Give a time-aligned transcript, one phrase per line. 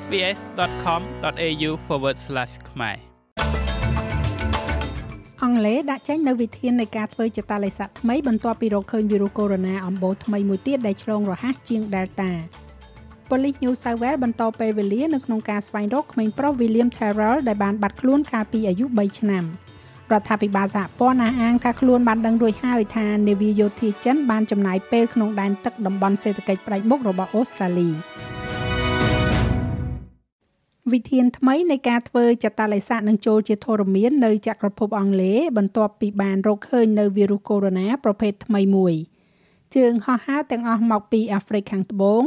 [0.00, 1.70] sbs.com.au/
[2.70, 2.96] ខ្មែរ
[5.42, 12.30] អង់គ្លេសដាក់ចេញនៅវិធាននៃការធ្វើចតាឡេសាថ្មីបន្ទាប់ពីរកឃើញវីរុសកូវីដ -19 អំបូរថ្មីមួយទៀតដែលឆ្លងរហ័សជាង Delta
[13.30, 19.44] ប៉ូលីស New South Wales បន្តពេលវេលានៅក្នុងការស្វែងរកក្មេងប្រុស William Terrell ដែលបានបាត់ខ្លួនកាលពីអាយុ3ឆ្នាំ
[20.12, 27.90] រដ្ឋាភិបាលសហព័ន្ធអះអាងថាខ្លួនបានដឹងរួចហើយថានាវាយោធាចិនបានចំណាយពេលក្នុងដែនទឹកតំបន់សេដ្ឋកិច្ចផ្ដាច់មុខរបស់អូស្ត្រាលី
[30.90, 38.94] វិធានថ្មីនៃការធ្វើចតាឡេសានឹងចូលជាធរមាននៅចក្រភពអង់គ្លេសបន្ទាប់ពីបានរកឃើញនៅវីរុសកូវីដ -19 ប្រភេទថ្មីមួយ
[39.76, 42.22] ជើងហោះហើរទាំងអស់មកពីអាហ្វ្រិកខាងត្បូង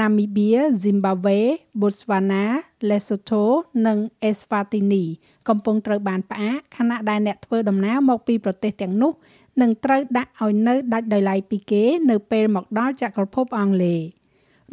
[0.00, 0.50] ណាមីបៀ
[0.84, 1.38] Zimbabwe
[1.80, 2.44] Botswana
[2.88, 3.44] Lesotho
[3.86, 5.04] និង Eswatini
[5.48, 9.12] កំពុងត្រូវបានផ្អាកខណៈដែលអ្នកធ្វើដំណើរមកពីប្រទេសទាំងនោះ
[9.60, 14.00] នឹងត្រូវដាក់ឲ្យនៅដាច់ដោយឡែកពីគេនៅពេលមកដល់ចក្រភពអង់គ្លេស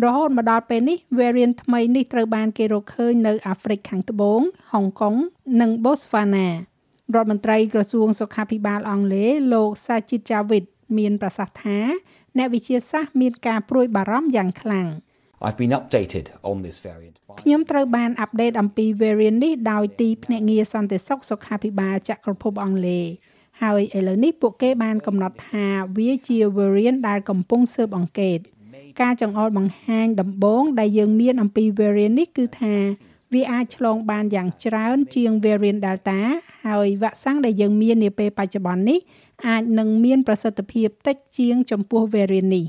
[0.03, 5.15] រហូតមកដល់ពេលនេះ variant ថ្មីនេះត្រូវបានគេរកឃើញនៅអាហ្វ្រិកខាងត្បូងហុងកុង
[5.61, 6.47] និង Botswana
[7.15, 10.63] រដ្ឋមន្ត្រីក្រសួងសុខាភិបាលអង់គ្លេសលោក Sajid Javid
[10.97, 11.79] មានប្រសាសន៍ថា
[12.37, 14.87] អ្នកវិទ្យាសាស្ត្រមានការព្រួយបារម្ភយ៉ាងខ្លាំង។
[15.47, 23.05] I've been updated on this variant ខ្ញុំត្រូវបានអាប់ដេតអំពី variant នេះដោយទីភ្នាក់ងារសន្តិសុខសុខាភិបាលចក្រភពអង់គ្លេស
[23.61, 25.65] ហើយឥឡូវនេះពួកគេបានកំណត់ថា
[25.97, 28.39] វាជា variant ដែលកំពុងស៊ើបអង្កេត
[29.01, 32.75] ការចង្អុលបង្ហាញដំបូងដែលយើងមានអំពី variant នេះគឺថា
[33.33, 36.19] វាអាចឆ្លងបានយ៉ាងច្រើនជាង variant Delta
[36.65, 38.99] ហើយវ៉ាក់សាំងដែលយើងមាននាពេលបច្ចុប្បន្ននេះ
[39.47, 42.65] អាចនឹងមានប្រសិទ្ធភាពតិចជាងចំពោះ variant នេះ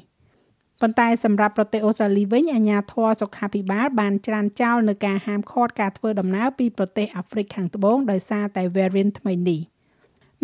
[0.80, 9.60] ប៉ុន្តែសម្រាប់ប្រទេសអូស្ត្រាលីវិញអាជ្ញាធរសុខាភិបាលបានច្រានចោលនៅការហាមឃាត់ការធ្វើដំណើរពីប្រទេសអាហ្វ្រិកខាងត្បូងដោយសារតែ variant ថ្មីនេះ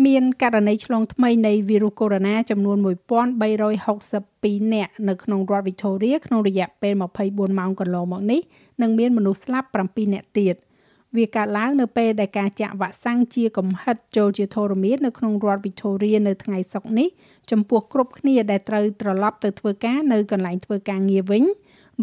[0.05, 2.77] មានករណីឆ្លងថ្មីនៃវីរុសកូវីដ -19 ចំនួន
[3.95, 6.93] 1362នាក់នៅក្នុងរដ្ឋ Victoria ក្នុងរយៈពេល
[7.25, 8.41] 24ម៉ោងកន្លងមកនេះ
[8.81, 10.55] និងមានមនុស្សស្លាប់7នាក់ទៀត។
[11.17, 17.07] វាកើតឡើងនៅពេលដែលការចាក់វ៉ាក់សាំងជាកំហិតចូលជាធរមាននៅក្នុងរដ្ឋ Victoria នៅថ្ងៃសុក្រនេះ
[17.51, 21.43] ចំពោះគ្រប់គ្នាដែលត្រូវត្រឡប់ទៅធ្វើការនៅកន្លែងធ្វើការងារវិញ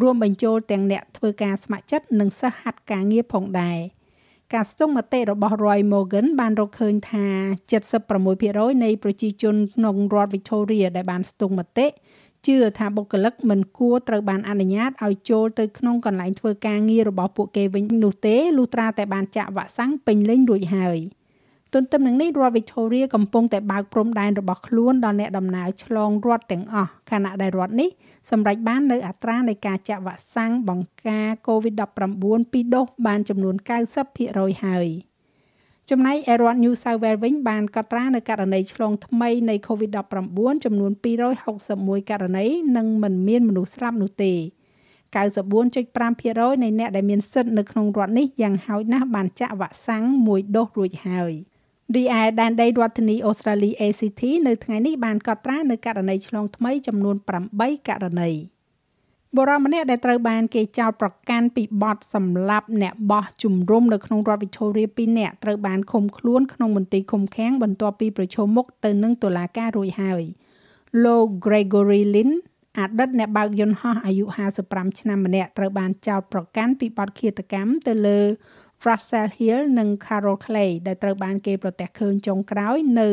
[0.01, 3.79] រួមបញ្ចូលទាំងអ្នកធ្វើការស្ម័គ្រចិត្តនិងសិស្សហាត់ការងារផងដែរ
[4.55, 7.27] ការស្ទង់មតិរបស់ Roy Morgan បានរកឃើញថា
[8.05, 11.87] 76%នៃប្រជាជនក្នុងរដ្ឋ Victoria ដែលបានស្ទង់មតិ
[12.47, 20.99] ជឿថាបុគ្គលិកមិនគួរត្រូវបានអនុញ្ញាតឲ្យចូលទៅក្នុងកន្លែងធ្វើការងាររបស់ពួកគេវិញនោះទេលុះត្រាតែបានចាក់វ៉ាក់សាំងពេញលេញរួចហើយ
[21.75, 27.91] ទន្ទឹមនឹងនេះរដ្ឋ Victoria កំពុងតែបើកព្រំដែនរបស់ខ្លួនដល់អ្នកដំណើរឆ្លងរដ្ឋទាំងអស់ខណៈដែលរដ្ឋនេះ
[28.31, 33.55] សម្រេចបាននៅអត្រានៃការចាក់វ៉ាក់សាំងបង្ការ COVID-19 ពីរដូសបានចំនួន
[34.11, 34.89] 90%ហើយ។
[35.91, 40.93] ចំណែកឯរដ្ឋ New South Wales វិញបានកត់ត្រានៅករណីឆ្លងថ្មីនៃ COVID-19 ចំនួន
[41.51, 42.47] 261ករណី
[42.77, 44.33] និងមិនមានមនុស្សស្លាប់នោះទេ
[45.13, 51.33] 94.5%នៃអ្នកដែលមានសិទ្ធិនៅក្នុងរដ្ឋនេះយ៉ាងហោចណាស់បានចាក់វ៉ាក់សាំងមួយដូសរួចហើយ
[51.97, 57.17] រីឯដែនដីរដ្ឋធានីអូស្ត្រាលី ACT នៅថ្ងៃនេះបានកត់ត្រានៅករណីឆ្លងថ្មីចំនួន
[57.53, 58.31] 8ករណី។
[59.37, 70.23] បុរសម្នាក់ដែលត្រូវបានគេចោទប្រកាន់ពីបទសម្លាប់អ្នកបោះជំរំនៅក្នុងរដ្ឋ Victoria 2នាក់ត្រូវបានឃុំខ្លួនក្នុងមន្ទីរឃុំឃាំងបន្ទាប់ពីប្រឈមមុខទៅនឹងតុលាការរួចហើយ
[71.05, 72.33] លោក Gregory Lynn
[72.79, 74.25] អតីតអ្នកបើកយន្តហោះអាយុ
[74.63, 78.21] 55ឆ្នាំម្នាក់ត្រូវបានចោទប្រកាន់ពីបទឃាតកម្មទៅលើ
[78.87, 83.09] Russell Hill និង Carol Clay ដែលត្រូវបានគេប្រទះឃើញចុងក្រោយនៅ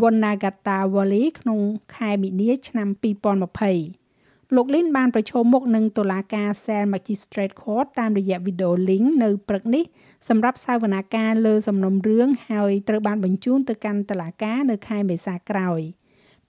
[0.00, 1.60] Wonnagata Valley ក្នុង
[1.96, 9.84] ខែមីនាឆ្នាំ2020លោកលីនបានប្រឈមមុខនឹងតុលាការ Cell Magistrate Court តាមរយៈវីដេអូ link នៅព្រឹកនេះ
[10.28, 15.80] សម្រាប់សាវនាការលើសំណុំរឿងហើយត្រូវបានបញ្ជូនទៅកាន់តុលាការនៅខែមេសាក្រោយ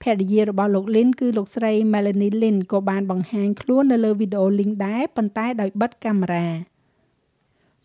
[0.02, 6.48] ភរិយារបស់លោកលីនគឺលោកស្រី Melanie Lin ក៏បានបង្ហាញខ្លួននៅលើវីដេអូ link ដែរប៉ុន្តែដោយបិទកាមេរ៉ា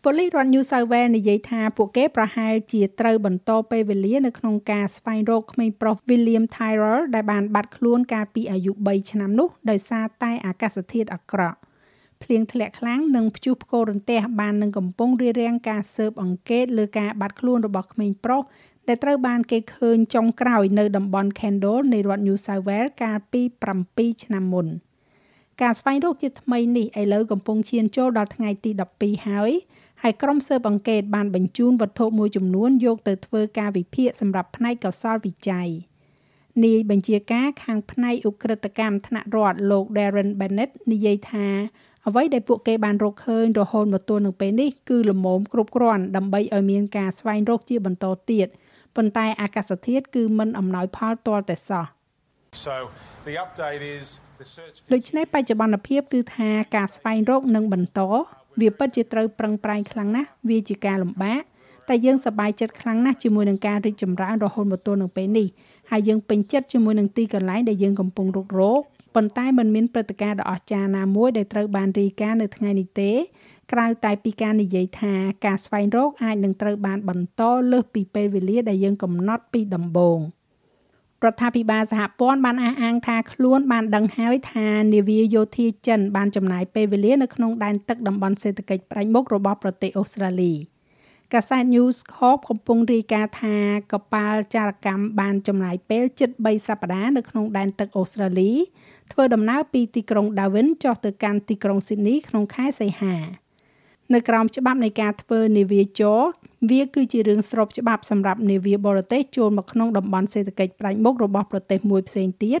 [0.06, 11.58] ប៉ូលីសរដ្ឋ New South Wales និយាយថាពួកគេប្រហែលជាត្រូវបន្តពេលវេលានៅក្នុងការស្វែងរកក្មេងប្រុស William Tyrrell ដែលបានបាត់ខ្លួនកាលពីអាយុ3ឆ្នាំនោះដោយសារតែអាកាសធាតុអាក្រក់
[12.22, 18.42] ភ្លៀងធ្លាក់ខ្លាំងនិងព្យុះផ្គររន្ទះបាននឹងកំពុងរារាំងការស៊ើបអង្កេតលើការបាត់ខ្លួនរបស់ក្មេងប្រុស
[18.88, 23.42] ដែលត្រូវបានគេឃើញចុងក្រោយនៅតំបន់ Kendall នៃរដ្ឋ New South Wales កាលពី
[23.82, 24.68] 7ឆ្នាំមុន
[25.62, 29.50] ការស្វែងរកជាថ្មីនេះឥឡូវកំពុងឈានចូលដល់ថ្ងៃទី12ហើយ
[30.02, 35.68] ហើយក្រុមស៊ើបអង្កេតបានបញ្ជូនវត្ថុមួយចំនួនយកទៅធ្វើការវិភាគសម្រាប់ផ្នែកកសលវិច័យ
[36.64, 41.48] នាយបញ្ជាការខាងផ្នែកឧក្រិដ្ឋកម្មថ្នាក់រដ្ឋលោក Darren Bennett និយាយថា
[42.06, 48.48] អ្វីដែលពួកគេបានរកឃើញរហូតមកទល់នឹងពេលនេះគឺលមមគ្រប់គ្រាន់ដើម្បីឲ្យមានការស្វែងរកជាបន្តទៀត
[48.96, 51.86] ប៉ុន្តែអាកាសធាតុគឺមិនអំណោយផលទាល់តែសោះ
[52.64, 52.74] So
[53.26, 54.06] the update is
[54.92, 58.00] ដូច្នេះបច្ចុប្បន្នភាពគឺថាការស្វែងរកនឹងបន្ត
[58.60, 61.42] វាពិតជាត្រូវប្រឹងប្រែងខ្លាំងណាស់វាជាការលំបាក
[61.88, 65.48] តែយើងសប្បាយចិត្តខ្លាំងណាស់ជាមួយនឹងការរីកចម្រើនរហូតមកទល់នឹងពេលនេះ
[65.90, 68.80] ហើយយើងពេញចិត្តជាមួយនឹងទីកន្លែងដែលយើងកំពុងរុករក
[69.14, 73.12] ប៉ុន្តែมันមានព្រឹត្តិការណ៍ដ៏អស្ចារ្យណាមួយដែលត្រូវបានរាយការណ៍នៅថ្ងៃនេះទេ
[73.72, 75.14] ក្រៅតែពីការនិយាយថា
[75.46, 77.42] ការស្វែងរកអាចនឹងត្រូវបានបន្ត
[77.72, 80.18] លើសពីពេលវេលាដែលយើងកំណត់ពីដំបូង
[81.24, 90.54] រដ្ឋាភិបាលសហព័ន្ធបានអះអាងថាខ្លួនបានដឹងហើយថានាវាយោធាចិនបានចំណាយពេលវេលានៅក្នុងដែនទឹកតំបន់សេដ្ឋកិច្ចផ្ដាច់មុខរបស់ប្រទេសអូស្ត្រាលី។
[91.34, 93.56] កាសែត News Corp កំពុងរាយការណ៍ថា
[93.92, 98.52] កប៉ាល់ចារកម្មបានចំណាយពេលជិត3សប្តាហ៍នៅក្នុងដែនទឹកអូស្ត្រាលី
[99.12, 103.16] ធ្វើដំណើរពីទីក្រុង Darwin ចុះទៅកាន់ទីក្រុង Sydney ក្នុងខែសីហា
[104.14, 106.20] នៅក្រោមច្បាប់នៃការធ្វើនាវាចរ
[106.70, 112.60] វាគឺជារឿងស្របច្បាប់សម្រាប់នាវាបរទេសចូលមកក្នុងតំបន់សេដ្ឋកិច្ចផ្ដាច់មុខរបស់ប្រទេសមួយផ្សេងទៀត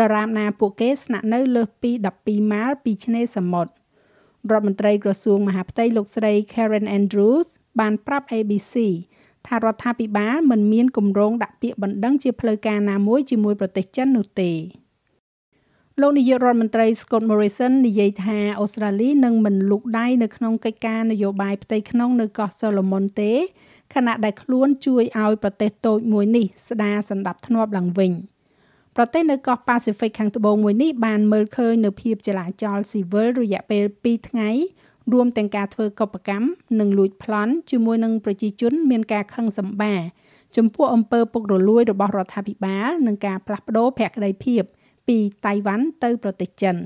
[0.00, 1.90] ដរាបណាពួកគេស្នាក់នៅលើសពី
[2.22, 3.72] 12ម៉ាលពីឆ្នេរសមុទ្រ
[4.50, 7.48] រដ្ឋមន្ត្រីក្រសួងមហាផ្ទៃលោកស្រី Karen Andrews
[7.80, 8.74] បានប្រាប់ ABC
[9.46, 14.50] ថារដ្ឋាភិបាលមិនមានគម្រោងដាក់ពាក្យបណ្ដឹងជាផ្លូវការណាមួយជាមួយប្រទេសចិននោះទេ
[16.00, 23.32] លោកនាយករដ្ឋមន្ត្រី Scott Morrison និយាយថាអូស្ត្រាលីនឹងមិនលូកដៃនៅក្នុងកិច្ចការនយោបាយផ្ទៃក្នុងនៅកោះ Solomon ទេ
[23.94, 28.12] ខណៈដែលខ្លួនជួយឲ្យប្រទេសតូចមួយនេះស្ដារសន្តិភាពធ្នាប់ឡើងវិញ
[28.96, 34.50] ប្រទេសនៅកោះ Pacific ខាងត្បូងមួយនេះបានមើលឃើញនៅភាពចលាចលស៊ីវិលរយៈពេល2ថ្ងៃ
[35.12, 36.46] រួមទាំងការធ្វើកុបកម្ម
[36.80, 39.94] និងលួចប្លន់ជាមួយនឹងប្រជាជនមានការខឹងសម្បា
[40.56, 44.64] ចំពោះអំពើពុករលួយរបស់រដ្ឋាភិបាលនិងការផ្លាស់ប្ដូរភក្តីភាព
[45.06, 46.76] ពីតៃវ៉ាន់ទៅប្រទេសចិន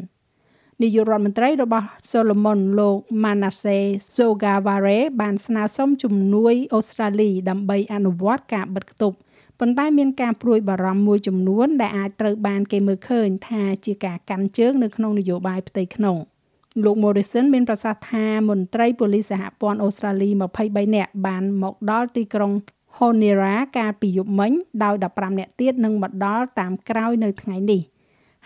[0.82, 9.16] នាយករដ្ឋមន្ត្រីរបស់ Solomon លោក Manasseh Sogavare បានស្នើសុំជំនួយអូស្ត្រាលីដើម្បីអនុវត្តការបិទគប់
[9.60, 16.18] ប៉ុន្តែមានការព្រួយបារម្ភមួយចំនួនដែលអាចត្រូវបានគេមើលឃើញថាជាការកាន់ជើងនៅក្នុងនយោបាយផ្ទៃក្នុង។
[16.82, 20.28] លោក Morrison មានប្រសាសន៍ថាមន្ត្រីប៉ូលីសសហព័ន្ធអូស្ត្រាលី
[20.62, 22.52] 23នាក់បានមកដល់ទីក្រុង
[22.96, 24.52] Honiara កាលពីយប់មិញ
[24.84, 27.80] ដោយ15នាក់ទៀតនឹងមកដល់តាមក្រោយនៅថ្ងៃនេះ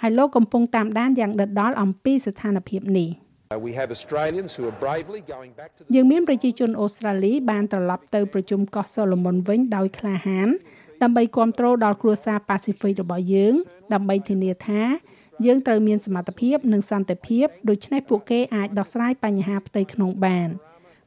[0.03, 3.11] ហើយលោកកំពុងតាមដានយ៉ាងដិតដល់អំពីស្ថានភាពនេះ
[3.69, 10.49] We have Australians who are bravely going back to យើងមានប្រជាជនអូស្ត្រាលីបានត្រឡប់ទៅប្រជុំកោះសូឡូមុនវិញដោយក្លាហាន
[11.03, 13.55] ដើម្បីគ្រប់គ្រងដល់គ្រួសារប៉ាស៊ីហ្វិករបស់យើង
[13.93, 14.83] ដើម្បីធានាថា
[15.47, 20.49] យើងត្រូវមានសមត្ថភាពនិងសន្តិភាពដូច្នេះពួកគេអាចដោះស្រាយបញ្ហាផ្ទៃក្នុងបាន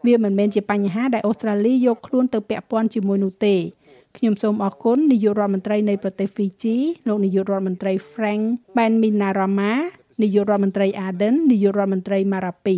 [0.05, 3.55] វាមិនមែនជាបញ្ហាដែលអូស្ត្រាលីយកខ្លួនទៅពាក់ព័ន្ធជាមួយនោះទេ
[4.17, 6.77] ខ្ញុំសូមអរគុណនាយករដ្ឋមន្ត្រីនៃប្រទេស Fiji
[7.07, 8.43] លោកនាយករដ្ឋមន្ត្រី Frank
[8.77, 9.73] Bainimarama
[10.21, 12.77] នាយករដ្ឋមន្ត្រី Arden នាយករដ្ឋមន្ត្រី Marapi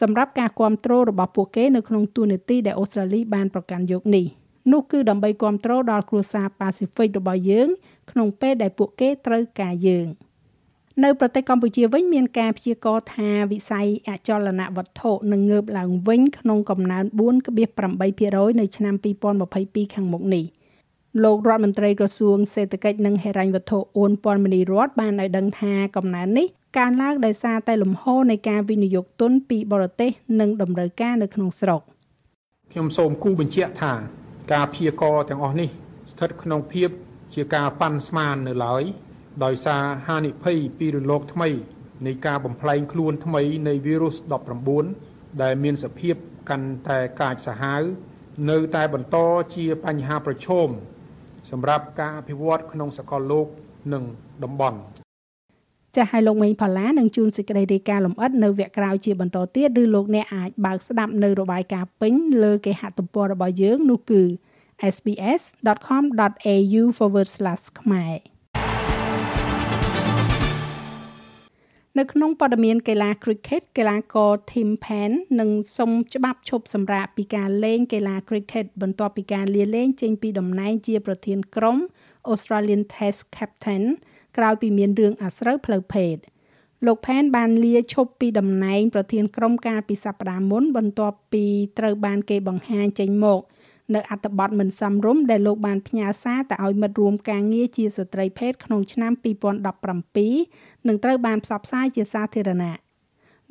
[0.00, 4.26] សម្រាប់ការគ្រប់គ្រងរបស់ពួកគេនៅក្នុងទូនាទីដែលអូស្ត្រាលីបានប្រកាន់យកនេះ
[4.72, 7.68] នោះគឺដើម្បីគ្រប់គ្រងដល់គ្រួសារប៉ាស៊ីហ្វិករបស់យើង
[8.10, 10.08] ក្នុងពេលដែលពួកគេត្រូវការយើង។
[11.04, 17.04] នៅប្រទេសកម្ពុជាវិញមានការព្យាករណ៍ថាវិស័យអចលនវត្ថុនឹងងើបឡើងវិញក្នុងកំណើន
[17.62, 18.94] 4.8%នៅឆ្នាំ
[19.44, 20.44] 2022ខាងមុខនេះ
[21.24, 26.46] លោករដ្ឋមន្ត្រីក្រសួងសេដ្ឋកិច្ចនិងហិរញ្ញវត្ថុអ៊ុនពាន់មនីរតបានឲ្យដឹងថាកំណើននេះ
[26.78, 30.10] កើនឡើងដោយសារតែលំហូរនៃការវិនិយោគទុនពីបរទេស
[30.40, 31.80] និងតម្រូវការនៅក្នុងស្រុក
[32.72, 33.92] ខ្ញុំសូមគូបញ្ជាក់ថា
[34.52, 35.68] ការព្យាករណ៍ទាំងអស់នេះ
[36.12, 36.90] ស្ថិតក្នុងភាព
[37.34, 38.82] ជាការប៉ាន់ស្មាននៅឡើយ
[39.44, 41.48] ដោយសារហានិភ័យពីរលកថ្មី
[42.06, 44.16] នៃការបំផ្លែងខ្លួនថ្មីនៃវីរុស
[44.78, 46.14] 19ដែលមានសភាព
[46.50, 47.82] កាន់តែកាចសាហាវ
[48.50, 49.16] នៅតែបន្ត
[49.54, 50.68] ជាបញ្ហាប្រឈម
[51.50, 53.46] សម្រាប់ការអភិវឌ្ឍក្នុងសកលលោក
[53.92, 54.02] និង
[54.44, 54.78] តំបន់
[55.96, 64.22] ចាស់ឲ្យលោកមេងផល្លានឹងជួនសេចក្តីរាយការណ៍លម្អិតនៅវគ្គក្រោយជាបន្តទៀតឬលោកអ្នកអាចបើកស្ដាប់នៅរបាយការណ៍ពេញលើគេហទំព័ររបស់យើងនោះគឺ
[64.94, 66.82] sbs.com.au/
[67.80, 68.14] ខ្មែរ
[71.98, 81.76] នៅក្នុងព័ត៌មានកីឡា Cricket កីឡាករ Tim Paine នឹងសុំច្បាប់ឈប់សម្រាកពីការលេងកីឡា Cricket បន្ទាប់ពីការលាលែងចេញពីតំណែងជាប្រធានក្រុម
[82.32, 83.84] Australian Test Captain
[84.36, 86.16] ក្រោយពីមានរឿងអាស្រូវផ្លូវភេទ
[86.86, 91.44] លោកផែនបានលាឈប់ពីតំណែងប្រធានក្រុមកាលពីសប្តាហ៍មុនបន្ទាប់ពី
[91.78, 93.40] ត្រូវបានគេបង្ហាញចេញមក
[93.94, 99.12] នៅអត្ថបទមិនសមរម្យដែលលោកបានផ្ញើសារទៅឲ្យមិត្តរួមការងារជាស្ត្រីភេទក្នុងឆ្នាំ
[100.14, 102.78] 2017និងត្រូវបានផ្សព្វផ្សាយជាសាធារណៈ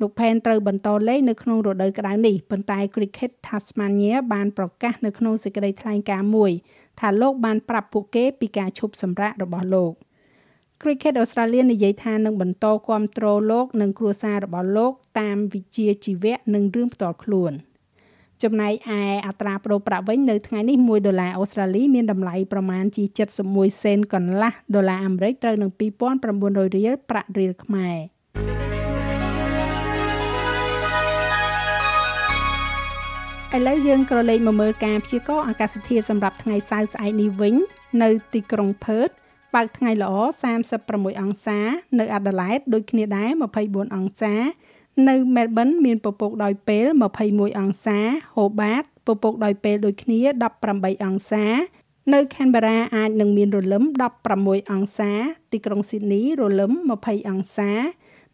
[0.00, 6.52] លោកផែនត្រូវបន្តលេងនៅក្នុងរដូវក្តៅនេះប៉ុន្តែ Cricket Tasmania បានប្រកាសនៅក្នុងសេចក្តីថ្លែងការណ៍មួយ
[7.00, 9.92] ថាលោកបានប្រាប់ពួកគេពីការឈប់សម្រាករបស់លោក
[10.82, 17.54] Cricket Australia និយាយថានឹងបន្តគ្រប់គ្រងលោក និងគ្រួសាររបស់លោក តាមវិជ្ជាជីវៈនិងរឿងផ្ទាល់ខ្លួន។
[18.42, 23.04] ចំណែកឯអត្រាប្តូរប្រាក់វិញនៅថ្ងៃនេះ1ដុល្លារអូស្ត្រាលីមានតម្លៃប្រមាណជា
[23.42, 27.98] 71សេនកន្លះដុល្លារអាមេរិកត្រូវនឹង2900រៀលប្រាក់រៀលខ្មែរ
[33.56, 37.54] ឥឡូវយើងក៏លេខមកមើលការព្យាករណ៍អាកាសធាតុសម្រាប់ថ្ងៃសៅរ៍ស្អែកនេះវិញ
[38.02, 39.08] នៅទីក្រុងផឺត
[39.54, 40.12] បើកថ្ងៃល្អ
[40.66, 41.60] 36អង្សា
[41.98, 43.30] នៅអាដាលេដដូចគ្នាដែរ
[43.62, 44.34] 24អង្សា
[45.06, 46.86] នៅមែលប៊នមានពពកដោយពេល
[47.22, 47.98] 21អង្សា
[48.36, 50.18] ហូបាតពពកដោយពេលដូចគ្នា
[50.62, 51.46] 18អង្សា
[52.14, 53.84] នៅ Canberra អាចនឹងមានរលឹម
[54.26, 55.12] 16អង្សា
[55.52, 57.70] ទីក្រុង Sydney រលឹម20អង្សា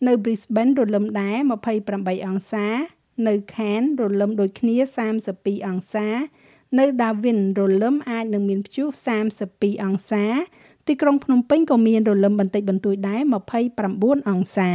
[0.06, 1.36] នៅ Brisbane រលឹមដែរ
[1.82, 2.66] 28អង្សា
[3.26, 4.76] នៅ Cairns រលឹមដូចគ្នា
[5.22, 6.06] 32អង្សា
[6.78, 8.88] នៅ Darwin រលឹមអាចនឹងមានព្យុះ
[9.36, 10.24] 32អង្សា
[10.86, 13.20] ទីក្រុងភ្នំពេញក៏មានរលឹមបន្តិចបន្តួចដែរ
[13.74, 14.70] 29អង្សា